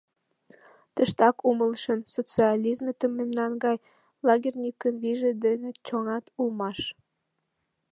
Тыштак 0.95 1.37
умылышым: 1.49 1.99
социализметым 2.15 3.11
мемнан 3.19 3.51
гай 3.63 3.77
лагерникын 4.27 4.95
вийже 5.03 5.31
дене 5.45 5.69
чоҥат 5.85 6.25
улмаш. 6.39 6.79